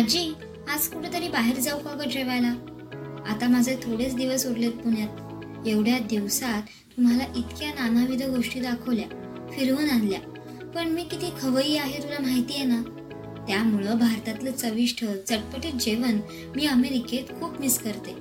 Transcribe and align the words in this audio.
आजी 0.00 0.32
आज 0.68 0.86
कुठेतरी 0.86 1.28
बाहेर 1.28 1.56
जाऊ 1.56 1.78
का 1.78 1.94
ग 1.94 2.08
जेवायला? 2.08 2.48
आता 3.28 3.48
माझे 3.48 3.76
थोडेच 3.76 4.14
दिवस 4.14 4.46
उरलेत 4.46 4.72
पुण्यात. 4.72 5.68
एवढ्या 5.68 5.98
दिवसात 5.98 6.62
तुम्हाला 6.62 7.24
इतक्या 7.36 7.68
नानाविध 7.68 8.22
गोष्टी 8.22 8.60
दाखवल्या 8.60 9.04
फिरवून 9.52 9.90
आणल्या. 9.90 10.20
पण 10.74 10.88
मी 10.88 11.04
किती 11.04 11.30
खवई 11.40 11.76
आहे 11.76 12.02
तुला 12.02 12.22
माहिती 12.22 12.54
आहे 12.54 12.64
ना? 12.64 12.82
त्यामुळं 13.48 13.98
भारतातलं 13.98 14.52
चविष्ट 14.52 15.04
चटपटीत 15.04 15.72
जेवण 15.72 16.20
मी 16.56 16.66
अमेरिकेत 16.66 17.40
खूप 17.40 17.60
मिस 17.60 17.78
करते. 17.78 18.16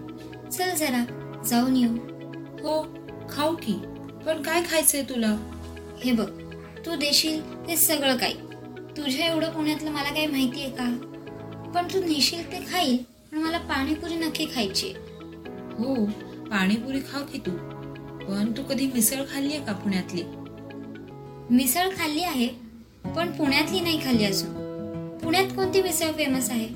चल 0.50 0.75
जरा 0.75 1.05
जाऊन 1.46 1.75
येऊ. 1.75 1.96
हो 2.59 2.98
खाऊ 3.30 3.55
की. 3.55 3.73
पण 4.25 4.41
काय 4.41 4.64
खायचंय 4.71 5.04
तुला? 5.04 5.61
हे 6.05 6.11
बघ 6.11 6.30
तू 6.86 6.96
देशील 6.96 7.68
ते 7.68 7.77
सगळं 7.77 8.18
काही. 8.18 8.36
तुझ्या 8.98 9.25
एवढं 9.25 9.50
पुण्यातलं 9.50 9.91
मला 9.91 10.09
काही 10.09 10.27
माहिती 10.27 10.61
आहे 10.61 10.70
का? 10.70 11.08
पण 11.75 11.88
तू 11.93 11.99
नेशील 11.99 12.51
ते 12.51 12.59
खाईल 12.71 12.97
पण 13.32 13.37
मला 13.37 13.57
पाणीपुरी 13.57 14.15
नक्की 14.15 14.46
खायची 14.55 14.93
हो 15.79 16.05
पाणीपुरी 16.51 17.00
खाऊ 17.00 17.23
की 17.23 17.37
तू? 17.37 17.51
पण 18.25 18.51
तू 18.57 18.64
कधी 18.64 18.86
मिसळ 18.87 19.23
खाल्ली 19.33 19.54
आहे 19.54 19.65
का 19.65 19.73
पुण्यातली? 19.73 20.23
मिसळ 21.55 21.89
खाल्ली 21.89 22.23
आहे 22.23 22.47
पण 23.15 23.32
पुण्यातली 23.32 23.79
नाही 23.79 24.00
खाल्ली 24.05 24.25
अजून. 24.25 24.54
पुण्यात 25.18 25.45
कोणती 25.55 25.82
मिसळ 25.82 26.11
फेमस 26.11 26.50
आहे? 26.50 26.68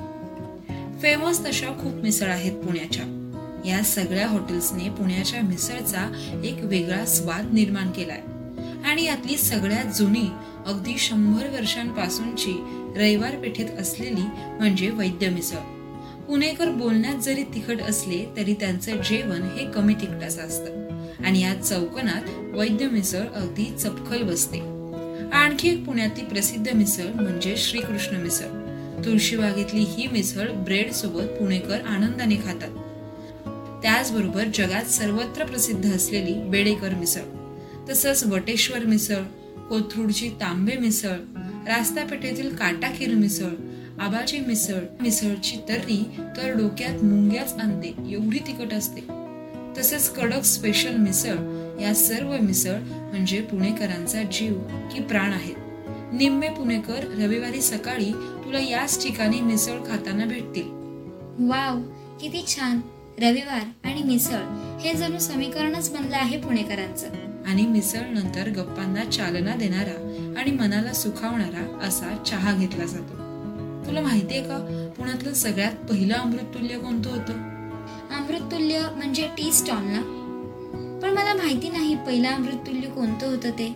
फेमस 1.00 1.46
तशा 1.46 1.68
खूप 1.68 1.94
मिसळ 1.94 2.28
आहेत 2.28 2.64
पुण्याच्या. 2.64 3.06
या 3.66 3.84
सगळ्या 3.84 4.28
हॉटेल्सने 4.28 4.90
पुण्याच्या 4.90 5.42
मिसळचा 5.42 6.12
एक 6.44 6.58
वेगळा 6.62 7.06
स्वाद 7.06 7.54
निर्माण 7.54 7.92
केलाय. 7.92 8.22
आणि 8.94 9.06
यातली 9.06 9.38
सगळ्यात 9.38 9.86
जुनी 9.96 10.30
अगदी 10.66 10.98
शंभर 10.98 11.48
वर्षांपासूनची 11.48 12.52
रविवार 12.98 13.36
पेठेत 13.36 13.70
असलेली 13.80 14.22
म्हणजे 14.36 14.90
वैद्य 14.90 15.30
मिसळ. 15.30 15.56
पुणेकर 16.28 16.70
बोलण्यात 16.70 17.16
जरी 17.16 17.44
तिखट 17.44 17.82
असले 17.82 18.26
तरी 18.38 18.54
त्यांचं 18.54 18.92
जेवण 18.96 19.42
हे 19.42 19.72
कमी 19.72 19.94
तिखटाचं 19.94 20.42
असतं. 20.42 21.00
आणि 21.26 21.42
या 21.42 21.54
चौकनात 21.56 22.56
वैद्य 22.58 22.88
मिसळ 22.88 23.22
अगदी 23.36 23.74
चपखल 23.80 24.22
बसते. 24.22 24.60
आणखी 25.30 25.70
एक 25.70 25.86
पुण्यातली 25.86 26.26
प्रसिद्ध 26.26 26.74
मिसळ 26.74 27.22
म्हणजे 27.22 27.58
श्रीकृष्ण 27.58 28.16
मिसळ. 28.16 28.48
तुळशीबागेतली 29.06 29.82
ही 29.82 30.08
मिसळ 30.08 30.52
ब्रेड 30.52 30.92
सोबत 30.92 31.24
पुणेकर 31.24 31.82
आनंदाने 31.82 32.36
खातात. 32.36 32.70
त्याचबरोबर 33.84 34.44
जगात 34.54 34.84
सर्वत्र 34.84 35.46
प्रसिद्ध 35.46 35.96
असलेली 35.96 36.34
बेडेकर 36.34 36.90
मिसळ. 36.90 37.43
तसंच 37.90 38.24
वटेश्वर 38.24 38.86
मिसळ 38.86 39.24
कोथरूडची 39.70 40.30
तांबे 40.30 40.78
मिसळ 40.78 41.16
रास्तापेठेतील 41.68 42.56
काटाकीर 42.56 43.14
मिसळ 43.16 43.50
आबाची 44.00 44.40
मिसळ 44.40 44.80
मिसळची 45.02 45.58
तर्री 45.70 46.04
तर 46.20 46.58
डोक्यात 46.58 47.04
मुंग्याच 47.04 47.54
आणते 47.54 47.94
एवढी 48.10 48.40
तिखट 48.40 48.74
असते. 48.74 49.02
तसेच 49.78 50.10
कडक 50.10 50.42
स्पेशल 50.42 50.98
मिसळ 50.98 51.36
या 51.82 51.96
सर्व 51.96 52.38
मिसळ 52.42 52.80
म्हणजे 52.82 53.42
पुणेकरांचा 53.42 54.24
जीव 54.24 54.54
की 54.94 55.04
प्राण 55.04 55.34
आहेत. 55.34 55.56
निम्मे 56.14 56.50
पुणेकर 56.50 57.24
रविवारी 57.24 57.62
सकाळी 57.62 58.12
तुला 58.46 58.60
याच 58.60 59.04
ठिकाणी 59.04 59.42
मिसळ 59.42 59.78
खाताना 59.78 60.26
भेटतील. 60.26 60.68
वाव 61.50 61.82
किती 62.22 62.46
छान. 62.48 62.80
रविवार 63.20 63.62
आणि 63.84 64.04
मिसळ 64.04 64.44
हे 64.80 64.94
जणू 64.94 65.20
समीकरणच 65.20 65.90
बनलं 65.90 66.16
आहे 66.16 66.38
पुणेकरांचं. 66.38 67.08
आणि 67.48 67.66
मिसळ 67.66 68.14
नंतर 68.14 68.50
गप्पांना 68.50 69.04
चालना 69.04 69.56
देणारा 69.56 70.10
आणि 70.38 70.52
मनाला 70.52 70.94
सुखावणारा 70.94 71.88
असा 71.88 72.24
चहा 72.28 72.54
घेतला 72.54 72.86
जातो. 72.86 73.14
तुला 73.88 74.02
माहितीये 74.02 74.42
का 74.42 74.90
पुण्यातलं 74.98 75.34
सगळ्यात 75.34 75.74
पहिलं 75.74 76.14
अमृततुल्य 76.14 76.78
कोणतं 76.78 77.10
होतं? 77.10 77.34
अमृततुल्य 78.18 78.88
म्हणजे 78.96 79.28
टी 79.28 79.54
स्टॉल 79.54 79.84
ना? 79.84 80.20
पण 81.04 81.10
मला 81.10 81.34
माहिती 81.34 81.70
नाही 81.70 81.96
पहिलं 81.96 82.28
अमृततुल्य 82.28 82.88
कोणतं 82.88 83.28
होतं 83.28 83.50
ते. 83.50 83.68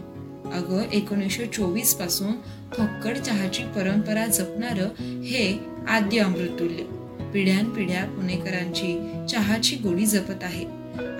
अगं 0.53 0.83
एकोणीसशे 0.93 1.45
चोवीसपासून 1.45 2.31
फक्कड 2.73 3.17
चहाची 3.17 3.63
परंपरा 3.63 4.25
जपणार 4.25 4.79
हे 4.99 5.59
आद्य 5.89 6.19
अमृततुल्य. 6.19 6.83
पिढ्यानपिढ्या 7.33 8.05
पुणेकरांची 8.05 9.11
चहाची 9.29 9.75
गोडी 9.75 10.05
जपत 10.05 10.43
आहे. 10.43 10.65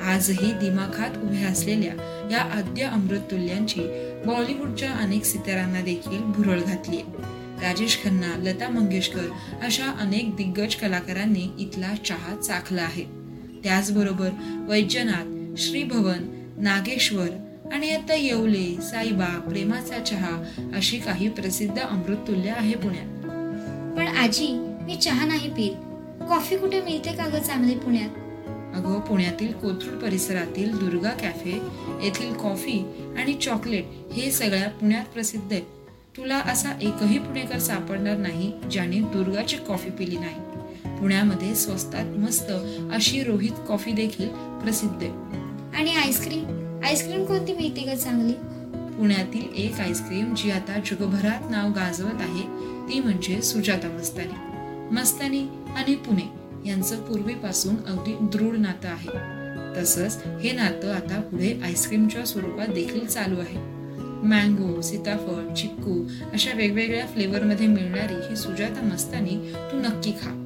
आजही 0.04 0.52
दिमाखात 0.52 1.18
उभ्या 1.18 1.48
असलेल्या 1.48 2.17
या 2.32 2.42
आद्य 2.42 2.84
अमृततुल्यांची 2.84 3.82
बॉलिवूडच्या 4.26 4.92
अनेक 4.92 5.26
सितारांना 5.26 5.82
देखील 5.82 6.22
भुरळ 6.22 6.62
घातली. 6.62 6.98
राजेश 7.62 8.04
खन्ना 8.04 8.38
लता 8.38 8.70
मंगेशकर 8.70 9.28
अशा 9.62 9.92
अनेक 10.00 10.36
दिग्गज 10.36 10.76
कलाकारांनी 10.76 11.50
इथला 11.60 11.96
चहा 12.06 12.36
चाखला 12.36 12.82
आहे. 12.82 13.04
त्याचबरोबर 13.64 14.30
वैद्यनाथ 14.70 15.56
श्रीभवन 15.58 16.52
नागेश्वर 16.58 17.30
आणि 17.74 17.90
आता 17.90 18.16
येवले 18.16 18.82
साईबा 18.82 19.40
प्रेमाचा 19.50 20.00
चहा 20.00 20.44
अशी 20.76 20.98
काही 20.98 21.30
प्रसिद्ध 21.30 21.80
अमृततुल्य 21.80 22.50
आहे 22.50 22.76
पुण्यात. 22.76 23.24
पण 23.98 24.08
आजी 24.08 24.48
मी 24.82 24.96
चहा 24.96 25.26
नाही 25.26 25.50
पीत. 25.50 25.72
कॉफी 26.30 26.58
कुठे 26.58 26.82
मिळते 26.82 27.12
का 27.12 27.28
ग 27.28 27.42
चांगली 27.42 27.76
पुण्यात? 27.76 28.10
अगं 28.78 29.00
पुण्यातील 29.00 29.52
कोथरूड 29.52 30.00
परिसरातील 30.00 30.78
दुर्गा 30.78 31.10
कॅफे 31.10 31.62
येथील 32.04 32.34
कॉफी 32.34 32.86
आणि 33.18 33.34
चॉकलेट 33.34 33.86
हे 34.14 34.32
सगळ्या 34.32 34.70
पुण्यात 34.70 35.06
प्रसिद्ध 35.06 35.54
आहे 35.54 35.78
तुला 36.18 36.38
असा 36.38 36.70
एकही 36.82 37.20
पुणेकर 37.20 37.60
सापडणार 37.60 38.18
नाही 38.18 38.54
ज्याने 38.72 39.00
दुर्गाची 39.00 39.58
कॉफी 39.58 39.90
पिली 39.90 40.18
नाही. 40.18 40.36
पुण्यामध्ये 41.00 41.56
स्वस्तात 41.56 42.18
मस्त 42.18 42.52
अशी 42.94 43.24
रोहित 43.24 43.52
कॉफी 43.68 43.92
देखील 43.92 44.28
प्रसिद्ध 44.30 45.04
आहे. 45.04 45.12
आणि 45.78 45.96
आईस्क्रीम? 45.96 46.80
आईस्क्रीम 46.86 47.26
कोणती 47.26 47.54
मिळते 47.54 47.82
का 47.82 47.96
चांगली? 47.96 48.34
पुण्यातील 48.98 49.56
एक 49.56 49.80
आईस्क्रीम 49.80 50.36
जी 50.36 50.52
आता 50.52 50.80
जगभरात 50.86 51.52
नाव 51.52 51.70
गाजवत 51.70 52.22
आहे 52.22 52.44
ती 52.90 53.00
म्हणजे 53.00 53.42
सुजाता 53.42 53.90
मस्तानी. 53.90 54.58
मस्तानी 54.96 55.48
आणि 55.76 55.96
पुणे. 55.96 56.37
यांचं 56.66 57.02
पूर्वीपासून 57.02 57.76
अगदी 57.88 58.16
दृढ 58.22 58.58
नातं 58.58 58.88
आहे. 58.88 59.38
तसंच 59.76 60.24
हे 60.42 60.52
नातं 60.52 60.94
आता 60.94 61.22
पुढे 61.22 61.60
आईस्क्रीमच्या 61.64 62.26
स्वरूपात 62.26 62.68
देखील 62.68 63.06
चालू 63.06 63.40
आहे. 63.40 63.58
मँगो 64.28 64.82
सीताफळ 64.82 65.54
चिक्कू 65.54 66.08
अशा 66.34 66.52
वेगवेगळ्या 66.56 67.06
फ्लेवर 67.08 67.44
मध्ये 67.44 67.68
मिळणारी 67.68 68.30
ही 68.30 68.36
सुजाता 68.36 68.82
मस्तानी 68.82 69.54
तू 69.56 69.80
नक्की 69.80 70.12
खा. 70.12 70.44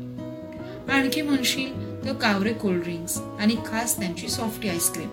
आणखी 0.93 1.21
म्हणशील 1.21 2.05
तर 2.05 2.13
कावरे 2.13 2.53
कोल्ड्रिंक्स 2.53 3.17
आणि 3.39 3.55
खास 3.65 3.99
त्यांची 3.99 4.27
सॉफ्टी 4.27 4.69
आईस्क्रीम 4.69 5.07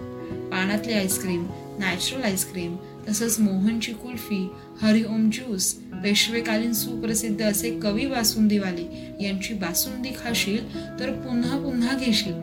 पाण्यातली 0.50 0.92
ice cream 0.92 1.47
natural 1.78 2.22
ice cream 2.22 2.76
तसंच 3.08 3.41
मोहनची 3.41 3.92
कुल्फी 3.92 4.48
हरिओम 4.83 5.31
ज्यूस 5.31 5.72
पेशवेकालीन 6.03 6.72
सुप्रसिद्ध 6.72 7.43
असे 7.43 7.71
कवी 7.81 8.06
बासुंदीवाले 8.06 9.16
यांची 9.21 9.55
बासुंदी 9.55 10.09
खाशील 10.09 10.75
तर 11.00 11.12
पुन्हा 11.12 11.56
पुन्हा 11.59 11.97
घेशील. 11.99 12.34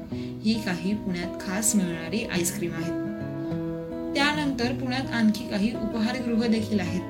ही 0.46 0.54
काही 0.66 0.94
पुण्यात 0.94 1.40
खास 1.42 1.76
मिळणारी 1.76 2.24
आईस्क्रीम 2.24 2.72
आहेत. 2.74 2.92
त्यानंतर 4.16 4.74
पुण्यात 4.74 5.12
आणखी 5.12 5.50
काही 5.50 5.72
उपहारगृह 5.72 6.48
देखील 6.48 6.80
आहेत. 6.80 7.02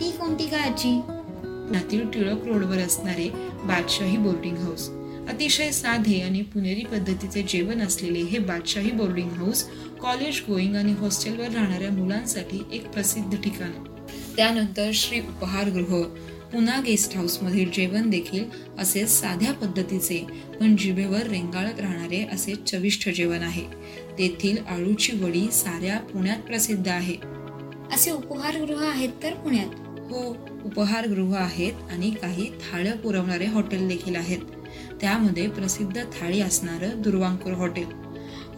ती 0.00 0.10
कोणती 0.10 0.46
का 0.46 0.56
आजी 0.56 1.00
पुण्यातील 1.44 2.08
टिळक 2.10 2.44
रोडवर 2.44 2.78
असणारे 2.78 3.28
बादशाही 3.64 4.16
बोर्डिंग 4.16 4.56
हाऊस 4.56 4.88
अतिशय 5.28 5.70
साधे 5.70 6.20
आणि 6.20 6.42
पुणेरी 6.42 6.84
पद्धतीचे 6.84 7.42
जेवण 7.48 7.80
असलेले 7.80 8.18
हे 8.18 8.38
Badshahi 8.38 8.90
boarding 8.90 9.30
house 9.30 9.64
college 10.00 10.40
going 10.48 10.76
आणि 10.76 10.92
हॉस्टेलवर 10.92 11.48
राहणाऱ्या 11.48 11.90
मुलांसाठी 11.90 12.62
एक 12.72 12.88
प्रसिद्ध 12.88 13.36
ठिकाण. 13.36 13.91
त्यानंतर 14.36 14.90
श्री 14.94 15.20
उपहारगृह 15.20 16.02
पुन्हा 16.52 16.80
गेस्ट 16.80 17.16
हाऊस 17.16 17.42
मधील 17.42 17.70
जेवण 17.70 18.10
देखील 18.10 18.44
असे 18.78 19.06
साध्या 19.06 19.52
पद्धतीचे 19.52 20.26
पण 20.60 20.76
जिभेवर 20.76 21.26
रेंगाळत 21.26 21.80
राहणारे 21.80 22.26
असे 22.32 22.54
चविष्ट 22.54 23.08
जेवण 23.08 23.38
आहे. 23.38 23.64
तेथील 24.18 24.56
आळूची 24.68 25.12
वडी 25.12 25.50
साऱ्या 25.52 25.98
पुण्यात 25.98 26.36
प्रसिद्ध 26.36 26.88
आहे. 26.88 27.16
असे 27.92 28.10
उपहारगृह 28.10 28.88
आहेत 28.88 29.08
तर 29.22 29.34
पुण्यात? 29.34 29.66
हो 29.88 30.36
उपहारगृह 30.64 31.36
आहेत 31.36 31.72
आणि 31.90 32.10
काही 32.10 32.50
थाळ्या 32.50 32.94
पुरवणारे 32.94 33.46
हॉटेल 33.46 33.88
देखील 33.88 34.16
आहेत. 34.16 34.38
त्यामध्ये 35.00 35.48
प्रसिद्ध 35.48 36.02
थाळी 36.02 36.40
असणारं 36.40 37.02
दुर्वांकूर 37.02 37.52
हॉटेल. 37.52 37.86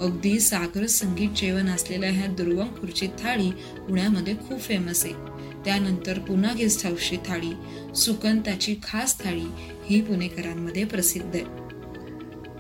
अगदी 0.01 0.41
सागर 0.41 0.87
संगीत 0.87 1.29
जेवण 1.37 1.67
असलेल्या 1.67 2.11
ह्या 2.11 2.27
दुर्वांकूरची 2.27 3.07
थाळी 3.07 3.51
पुण्यामध्ये 3.89 4.35
खूप 4.35 4.61
फेमस 4.61 5.05
आहे. 5.05 5.34
त्यानंतर 5.65 6.19
पुन्हा 6.19 6.53
गेस्ट 6.53 6.87
हाऊसची 6.87 7.17
थाळी 7.17 7.53
सुकंताची 7.95 8.77
खास 8.83 9.25
थाळी 9.25 9.45
ही 9.87 10.01
पुणेकरांमध्ये 10.01 10.85
प्रसिद्ध 10.85 11.37
आहे. 11.37 11.45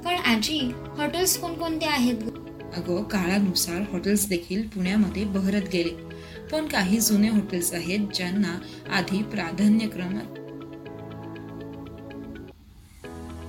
पण 0.02 0.14
आजी 0.14 0.72
हॉटेल्स 0.98 1.38
कोणकोणते 1.38 1.86
आहेत? 1.86 2.14
अगं 2.76 3.02
काळानुसार 3.02 3.82
हॉटेल्स 3.92 4.28
देखील 4.28 4.68
पुण्यामध्ये 4.68 5.24
बहरत 5.24 5.62
गेले. 5.72 6.14
पण 6.52 6.66
काही 6.66 7.00
जुने 7.00 7.28
हॉटेल्स 7.28 7.72
आहेत 7.72 8.00
ज्यांना 8.14 8.58
आधी 8.92 9.22
प्राधान्यक्रमात 9.22 10.40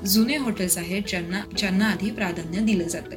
जुने 0.07 0.37
हॉटेल्स 0.37 0.77
आहेत 0.77 1.03
ज्यांना 1.07 1.41
ज्यांना 1.57 1.85
आधी 1.85 2.11
प्राधान्य 2.11 2.59
दिलं 2.59 2.87
जातं. 2.87 3.15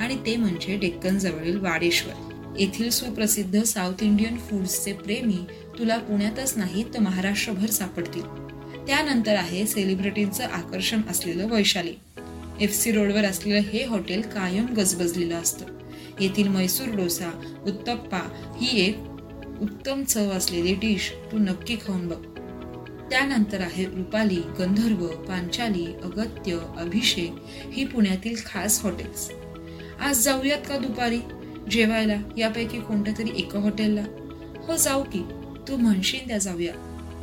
आणि 0.00 0.16
ते 0.26 0.36
म्हणजे 0.36 0.76
डेक्कन 0.76 1.18
जवळील 1.18 1.58
वाडेश्वर. 1.58 2.29
येथील 2.60 2.90
सुप्रसिद्ध 2.90 3.62
साऊथ 3.62 4.02
इंडियन 4.02 4.36
फूड्सचे 4.38 4.92
प्रेमी 4.92 5.38
तुला 5.78 5.98
पुण्यातच 5.98 6.52
नाही 6.56 6.84
तर 6.94 6.98
महाराष्ट्रभर 6.98 7.66
सापडतील. 7.66 8.22
त्यानंतर 8.86 9.36
आहे 9.36 9.66
सेलिब्रिटींचं 9.66 10.44
आकर्षण 10.44 11.00
असलेलं 11.10 11.48
वैशाली. 11.48 11.94
एफ 12.60 12.74
सी 12.74 12.92
रोडवर 12.92 13.24
असलेलं 13.24 13.58
हे 13.58 13.84
हॉटेल 13.84 14.20
कायम 14.20 14.66
गजबजलेलं 14.66 15.34
असतं. 15.34 15.64
येथील 16.20 16.48
मैसूर 16.48 16.96
डोसा 16.96 17.30
उत्तप्पा 17.66 18.54
ही 18.60 18.80
एक 18.80 18.98
उत्तम 19.60 20.04
चव 20.04 20.30
असलेली 20.30 20.74
डिश 20.74 21.12
तू 21.32 21.38
नक्की 21.38 21.76
खाऊन 21.76 22.08
बघ. 22.08 22.24
त्यानंतर 23.10 23.60
आहे 23.60 23.84
रुपाली 23.84 24.40
गंधर्व 24.58 25.06
पांचाली 25.06 25.86
अगत्य 26.02 26.58
अभिषेक 26.76 27.34
ही 27.72 27.84
पुण्यातील 27.84 28.36
खास 28.46 28.84
हॉटेल्स. 28.84 29.30
आज 30.00 30.22
जाऊयात 30.22 30.60
का 30.68 30.78
दुपारी? 30.78 31.18
जेवायला 31.70 32.16
यापैकी 32.38 32.80
कोणत्या 32.80 33.14
तरी 33.18 33.30
एका 33.36 33.58
हॉटेलला. 33.58 34.02
हो 34.66 34.76
जाऊ 34.76 35.02
की. 35.02 35.22
तू 35.68 35.76
म्हणशील 35.76 36.28
त्या 36.28 36.38
जाऊया. 36.38 36.72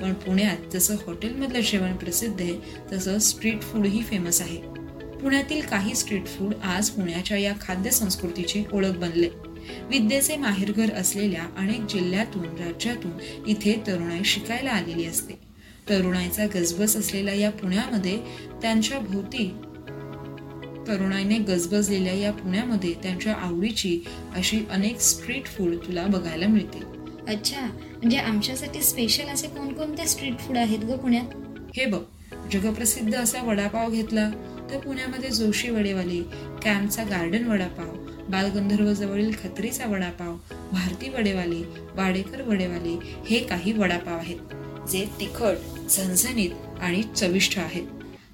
पण 0.02 0.14
पुण्यात 0.14 0.58
जसं 0.74 0.96
हॉटेलमधलं 0.96 1.60
जेवण 1.60 1.96
प्रसिद्ध 1.96 2.42
आहे 2.42 2.60
तसं 2.92 3.20
स्ट्रीट 3.20 3.62
फूडही 3.62 4.04
फेमस 4.04 4.42
आहे. 4.42 4.58
पुण्यातील 5.22 5.62
काही 5.62 5.96
स्ट्रीट 5.96 6.26
फूड 6.26 6.54
आज 6.64 6.90
पुण्याच्या 6.90 7.38
या 7.38 7.54
खाद्य 7.62 7.90
संस्कृतीची 7.90 8.64
ओळख 8.74 8.88
बनले. 8.88 9.30
विद्येचे 9.90 10.38
माहेरघर 10.38 10.94
असलेल्या 10.94 11.44
अनेक 11.58 11.82
जिल्ह्यातून 11.82 12.44
राज्यातून 12.44 13.12
इथे 13.48 13.84
तरुणाई 13.88 14.24
शिकायला 14.24 14.70
आलेली 14.70 15.06
असते. 15.06 15.34
तरुणाईचा 15.90 16.46
गजबज 16.46 16.98
असलेल्या 16.98 17.34
या 17.34 17.52
पुण्यामध्ये 17.52 18.20
त्यांच्या 18.62 19.00
भोवती 19.00 19.54
तरुणाईने 20.88 21.38
गजबजलेल्या 21.38 22.14
या 22.14 22.32
पुण्यामध्ये 22.34 22.94
त्यांच्या 23.04 23.34
आवडीची 23.34 24.00
अशी 24.36 24.60
अनेक 24.72 25.00
स्ट्रीट 25.00 25.46
फूड 25.48 25.76
तुला 25.88 26.06
बघायला 26.08 26.48
मिळतील. 26.48 26.84
अच्छा 27.28 27.62
म्हणजे 27.62 28.18
आमच्यासाठी 28.18 28.82
स्पेशल 28.82 29.30
असे 29.30 29.48
कोणकोणते 29.48 30.08
स्ट्रीट 30.08 30.40
फूड 30.40 30.58
आहेत 30.58 30.80
ग 30.80 30.96
पुण्यात? 30.98 31.36
हे 31.76 31.86
बघ 31.86 32.02
जगप्रसिद्ध 32.54 33.14
असा 33.16 33.42
वडापाव 33.42 33.92
घेतला 33.92 34.30
तर 34.72 34.80
पुण्यामध्ये 34.80 35.30
जोशी 35.30 35.70
वडेवाले 35.70 36.22
कॅम्पचा 36.64 37.04
गार्डन 37.04 37.48
वडापाव 37.48 37.96
बालगंधर्व 38.30 38.92
जवळील 38.94 39.32
खत्रीचा 39.44 39.86
वडापाव 39.86 40.36
भारती 40.72 41.10
वडेवाले 41.10 41.62
वाडेकर 41.96 42.42
वडेवाले 42.42 42.98
हे 43.30 43.40
काही 43.40 43.72
वडापाव 43.74 44.18
आहेत 44.18 44.88
जे 44.92 45.06
तिखट 45.20 45.90
झणझणीत 45.90 46.80
आणि 46.82 47.02
चविष्ट 47.16 47.58
आहेत. 47.60 47.84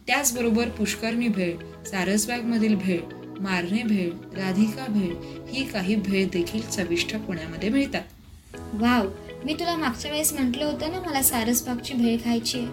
त्याचबरोबर 0.08 0.70
पुष्करणी 0.70 1.28
भेळ 1.28 1.58
सारसबागमधील 1.86 2.76
भेळ 2.76 3.00
मारणे 3.40 3.84
भेळ 3.84 4.10
राधिका 4.38 4.86
भेळ 4.90 5.14
ही 5.50 5.64
काही 5.66 5.96
भेळ 5.96 6.28
देखील 6.34 6.62
चविष्ट 6.62 7.16
पुण्यामध्ये 7.16 7.70
मिळतात. 7.70 8.02
वाव 8.74 9.08
मी 9.46 9.54
तुला 9.54 9.76
मागच्या 9.76 10.12
वेळेस 10.12 10.34
म्हटलं 10.34 10.66
होतं 10.66 10.92
ना 10.92 11.00
मला 11.00 11.22
सारसबागची 11.22 11.94
भेळ 11.94 12.18
खायची 12.18 12.60
आहे. 12.60 12.68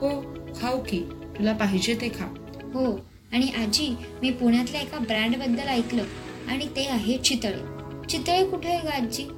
हो 0.00 0.20
खाऊ 0.60 0.78
की 0.78 1.00
तुला 1.38 1.52
पाहिजे 1.52 1.94
ते 1.94 2.08
खा. 2.08 2.24
हो 2.74 2.92
आणि 3.32 3.48
आजी 3.62 3.94
मी 4.22 4.30
पुण्यातल्या 4.30 4.80
एका 4.80 4.98
ब्रँडबद्दल 4.98 5.68
ऐकलं 5.68 6.04
आणि 6.48 6.66
ते 6.76 6.84
आहे 6.84 7.16
चितळे. 7.18 8.08
चितळे 8.08 8.46
कुठे 8.50 8.68
आहे 8.68 8.82
ग 8.82 8.90
आजी? 8.90 9.28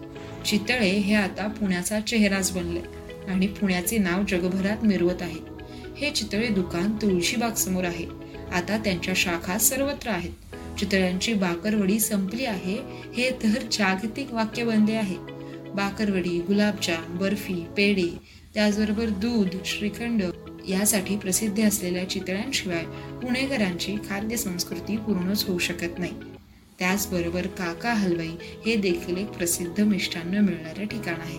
चितळे 0.44 0.90
हे 0.90 1.14
आता 1.14 1.46
पुण्याचा 1.46 2.00
चेहराच 2.00 2.52
बनले 2.52 2.80
आणि 3.28 3.46
पुण्याचे 3.46 3.98
नाव 3.98 4.22
जगभरात 4.28 4.84
मिरवत 4.84 5.22
आहे. 5.22 5.55
हे 5.96 6.10
चितळे 6.10 6.48
दुकान 6.48 6.96
तुळशीबाग 6.96 7.50
समोर 7.50 7.84
आहे. 7.84 8.06
आता 8.52 8.78
त्यांच्या 8.84 9.14
शाखा 9.16 9.58
सर्वत्र 9.58 10.10
आहेत. 10.10 10.30
चितळ्यांची 10.78 11.34
बाकरवडी 11.34 12.00
संपली 12.00 12.44
आहे. 12.44 12.78
हे 13.16 13.30
तर 13.30 13.60
जागतिक 13.72 14.32
वाक्य 14.32 14.64
बनले 14.64 14.92
आहे. 14.92 15.16
बाकरवडी 15.74 16.40
गुलाबजाम 16.40 17.18
बर्फी 17.18 17.54
पेढे 17.76 18.36
त्याचबरोबर 18.54 19.08
दूध 19.08 19.48
श्रीखंड 19.64 20.22
यासाठी 20.68 21.16
प्रसिद्ध 21.16 21.66
असलेल्या 21.66 22.10
चितळ्यांशिवाय 22.10 22.84
पुणेकरांची 23.22 23.96
खाद्य 24.10 24.36
संस्कृती 24.36 24.96
पूर्णच 24.96 25.44
होऊ 25.44 25.58
शकत 25.58 25.98
नाही. 25.98 26.12
त्याचबरोबर 26.78 27.46
काका 27.46 27.92
हलवाई 27.92 28.30
हे 28.66 28.76
देखील 28.76 29.16
एक 29.16 29.26
प्रसिद्ध 29.26 29.80
मिष्टान्न 29.80 30.38
मिळणारे 30.38 30.84
ठिकाण 30.84 31.20
आहे. 31.20 31.38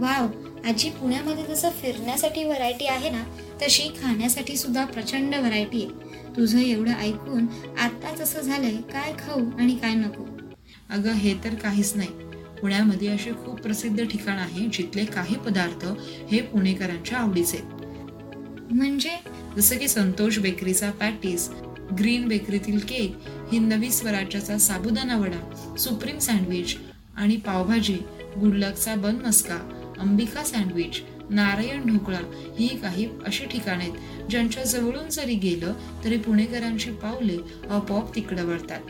वाव! 0.00 0.26
आजी 0.68 0.90
पुण्यामध्ये 0.90 1.44
जसं 1.44 1.70
फिरण्यासाठी 1.70 2.44
व्हरायटी 2.44 2.86
आहे 2.86 3.10
ना? 3.10 3.24
तशी 3.62 3.88
खाण्यासाठी 4.02 4.56
सुद्धा 4.56 4.84
प्रचंड 4.84 5.34
व्हरायटी 5.34 5.82
आहे. 5.84 6.04
तुझं 6.36 6.58
एवढं 6.58 6.92
ऐकून 6.92 7.46
आत्ताच 7.78 8.20
असं 8.20 8.40
झालंय 8.40 8.76
काय 8.92 9.12
खाऊ 9.18 9.50
आणि 9.58 9.74
काय 9.74 9.94
नको? 9.94 10.24
अगं 10.90 11.12
हे 11.12 11.34
तर 11.44 11.54
काहीच 11.54 11.96
नाही. 11.96 12.08
पुण्यामध्ये 12.60 13.08
असे 13.08 13.30
खूप 13.30 13.60
प्रसिद्ध 13.60 14.04
ठिकाण 14.04 14.38
आहे 14.38 14.66
जिथले 14.72 15.04
काही 15.04 15.36
पदार्थ 15.36 15.84
हे 16.30 16.40
पुणेकरांच्या 16.40 17.18
आवडीचे 17.18 17.58
म्हणजे? 18.70 19.10
जसं 19.56 19.78
की 19.78 19.88
संतोष 19.88 20.38
बेकरीचा 20.38 20.90
पॅटीस 20.90 21.48
ग्रीन 21.98 22.28
बेकरीतील 22.28 22.78
केक 22.78 23.28
हिंदवी 23.52 23.90
स्वराज्याचा 23.90 24.58
साबुदाणा 24.58 25.16
वडा 25.16 25.76
सुप्रीम 25.76 26.18
सँडविच 26.18 26.76
आणि 27.16 27.36
पावभाजी 27.36 27.96
गुडलकचा 28.40 28.94
बन 28.94 29.16
मस्का 29.16 29.58
अंबिका 29.98 30.44
सँडविच 30.44 31.00
नारायण 31.30 31.86
ढोकळा 31.86 32.18
ही 32.58 32.68
काही 32.82 33.06
अशी 33.26 33.44
ठिकाणे 33.44 33.84
आहेत 33.84 34.28
ज्यांच्या 34.30 34.64
जवळून 34.64 35.08
जरी 35.10 35.34
गेलं 35.34 35.72
तरी 36.04 36.16
पुणेकरांची 36.16 36.90
पावले 36.92 37.36
आपोआप 37.70 38.14
तिकडं 38.14 38.46
वळतात. 38.46 38.80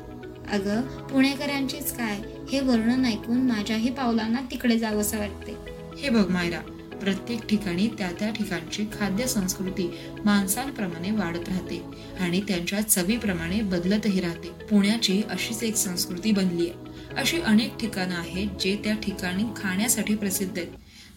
अगं 0.53 0.81
पुणेकरांचीच 1.09 1.93
काय? 1.93 2.21
हे 2.53 2.61
वर्णन 2.61 3.05
ऐकून 3.05 3.47
माझ्याही 3.47 3.91
पावलांना 3.91 4.41
तिकडे 4.51 4.79
जावंसं 4.79 5.19
वाटते 5.19 5.57
हे 5.99 6.09
बघ 6.11 6.29
मायरा 6.31 6.61
प्रत्येक 7.01 7.47
ठिकाणी 7.47 7.87
त्या 7.99 8.11
त्या 8.19 8.31
ठिकाणची 8.31 8.85
खाद्य 8.93 9.27
संस्कृती 9.27 9.89
माणसांप्रमाणे 10.25 11.11
वाढत 11.11 11.49
राहते 11.49 11.83
आणि 12.21 12.41
त्यांच्या 12.41 12.81
चवीप्रमाणे 12.81 13.61
बदलतही 13.63 14.21
राहते. 14.21 14.49
पुण्याची 14.71 15.21
अशीच 15.31 15.63
एक 15.63 15.77
संस्कृती 15.77 16.33
बनली 16.33 16.69
आहे 16.69 17.15
अशी 17.17 17.41
अनेक 17.41 17.77
ठिकाणं 17.77 18.15
आहेत 18.15 18.61
जे 18.61 18.77
त्या 18.85 18.95
ठिकाणी 18.95 19.45
खाण्यासाठी 19.57 20.15
प्रसिद्ध 20.15 20.59
आहेत. 20.59 20.69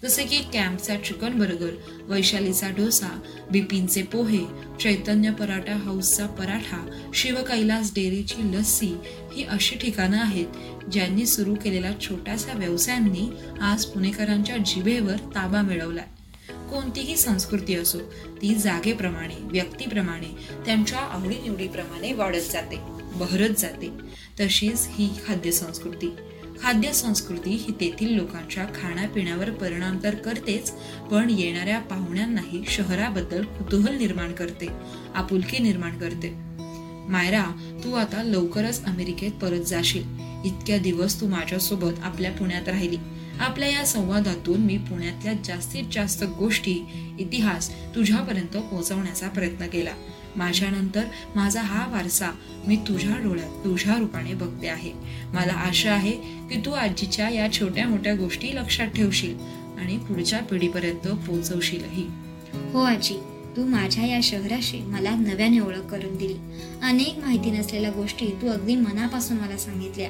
जसे 0.04 0.24
की 0.24 0.38
कॅम्पचा 0.54 0.96
चिकन 0.96 1.40
बर्गर 1.40 1.72
वैशालीचा 2.04 2.70
डोसा 2.70 3.20
बिपिनचे 3.52 4.02
पोहे 4.02 4.46
चैतन्य 4.80 5.32
पराठा 5.32 5.76
हाऊसचा 5.76 6.26
पराठा 6.26 7.02
शिवकैलास 7.14 7.92
डेअरीची 7.96 8.58
लस्सी 8.58 8.92
ही 9.36 9.44
अशी 9.44 9.76
ठिकाणं 9.76 10.18
आहेत 10.18 10.46
ज्यांनी 10.92 11.26
सुरू 11.26 11.56
केलेल्या 11.56 11.92
छोट्याशा 12.02 12.54
व्यवसायांनी 12.54 13.30
आज 13.62 13.86
पुणेकरांच्या 13.86 14.58
जिभेवर 14.58 15.18
ताबा 15.36 15.62
मिळवलाय. 15.62 16.06
कोणतीही 16.70 17.18
संस्कृती 17.18 17.76
असो 17.76 18.00
ती 18.42 18.56
जागेप्रमाणे 18.56 19.36
व्यक्तीप्रमाणे 19.42 20.36
त्यांच्या 20.66 21.00
आवडीनिवडीप्रमाणे 21.00 22.14
वाढत 22.14 22.52
जाते 22.52 22.76
बहरत 23.16 23.54
जाते. 23.58 23.92
तशीच 24.40 24.88
ही 24.92 25.10
खाद्य 25.28 25.52
संस्कृती 25.52 26.16
खाद्य 26.64 26.94
संस्कृती 26.94 27.50
ही 27.50 27.72
तेथील 27.72 28.16
लोकांच्या 28.16 28.66
खाण्यापिण्यावर 28.66 29.50
परिणाम 29.52 29.98
तर 30.04 30.16
करतेच 30.16 30.72
पण 31.12 31.30
येणाऱ्या 31.30 31.80
पाहुण्यांनाही 31.80 32.64
शहराबद्दल 32.68 33.44
कुतूहल 33.44 33.98
निर्माण 33.98 34.32
करते 34.32 34.68
आपुलकी 35.16 35.60
निर्माण 35.60 35.98
करते. 35.98 36.34
मायरा 37.10 37.46
तू 37.84 37.94
आता 37.94 38.24
लवकरच 38.24 38.86
अमेरिकेत 38.86 39.32
परत 39.32 39.62
जाशील. 39.62 40.04
इतक्या 40.46 40.78
दिवस 40.78 41.22
तू 41.22 41.28
माझ्यासोबत 41.28 42.00
आपल्या 42.04 42.32
पुण्यात 42.32 42.68
राहिली. 42.68 42.98
आपल्या 43.40 43.70
या 43.70 43.86
संवादातून 43.86 44.60
मी 44.60 44.78
पुण्यातल्या 44.78 45.34
जास्तीत 45.46 45.84
जास्त 45.92 46.24
गोष्टी 46.24 46.80
इतिहास 47.20 47.96
तुझ्यापर्यंत 47.96 48.58
पोहोचवण्याचा 48.58 49.28
प्रयत्न 49.28 49.68
केला. 49.68 49.92
माझ्यानंतर 50.40 51.04
माझा 51.36 51.62
हा 51.62 51.86
वारसा 51.92 52.32
मी 52.68 52.76
तुझ्या 52.88 53.18
डोळ्यात 53.18 53.64
तुझ्या 53.66 53.98
रूपाने 53.98 54.34
बघते 54.34 54.68
आहे. 54.68 54.92
मला 55.34 55.54
आशा 55.54 55.92
आहे 55.92 56.12
की 56.50 56.62
तू 56.66 56.72
आजीच्या 56.72 57.30
या 57.30 57.52
छोट्या 57.54 57.88
मोठ्या 57.88 58.16
गोष्टी 58.16 58.56
लक्षात 58.56 58.88
ठेवशील 58.88 59.36
आणि 59.80 59.98
पुढच्या 59.98 60.40
पिढीपर्यंत 60.40 61.08
पोहोचवशीलही. 61.18 62.08
हो 62.74 62.82
आजी 62.82 63.18
तू 63.58 63.66
माझ्या 63.66 64.06
या 64.06 64.20
शहराशी 64.24 64.80
मला 64.80 65.16
नव्याने 65.16 65.60
ओळख 65.60 65.88
करून 65.92 66.16
दिली. 66.16 66.34
अनेक 66.84 67.20
माहिती 67.20 67.52
नसलेल्या 67.52 67.92
गोष्टी 67.92 68.28
तू 68.42 68.48
अगदी 68.48 68.76
मनापासून 68.76 69.38
मला 69.38 69.58
सांगितल्या. 69.58 70.10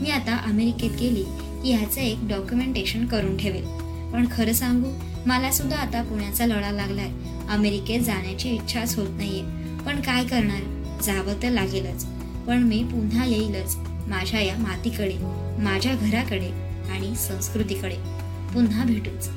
मी 0.00 0.10
आता 0.10 0.36
अमेरिकेत 0.36 0.90
गेली 0.90 1.22
की 1.62 1.72
ह्याचं 1.72 2.00
एक 2.00 2.18
डॉक्युमेंटेशन 2.28 3.06
करून 3.06 3.36
ठेवेल. 3.36 3.64
पण 4.12 4.26
खरं 4.32 4.52
सांगू 4.52 4.90
मला 5.26 5.50
सुद्धा 5.52 5.76
आता 5.76 6.02
पुण्याचा 6.02 6.46
लढा 6.46 6.70
लागलाय. 6.70 7.10
अमेरिकेत 7.50 8.00
जाण्याची 8.00 8.50
इच्छाच 8.50 8.96
होत 8.98 9.08
नाहीये. 9.10 9.42
पण 9.84 10.00
काय 10.00 10.24
करणार? 10.24 10.60
जावं 11.02 11.42
तर 11.42 11.50
लागेलच. 11.50 12.06
पण 12.46 12.62
मी 12.62 12.84
पुन्हा 12.84 13.24
येईलच 13.24 13.76
माझ्या 14.06 14.40
या 14.40 14.56
मातीकडे 14.58 15.16
माझ्या 15.62 15.94
घराकडे 15.94 16.50
आणि 16.90 17.16
संस्कृतीकडे. 17.16 17.96
पुन्हा 18.54 18.84
भेटूच. 18.84 19.28